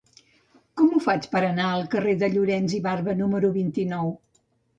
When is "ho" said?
0.95-1.01